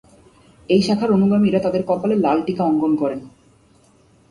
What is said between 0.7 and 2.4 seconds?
এই শাখার অনুগামীরা তাদের কপালে লাল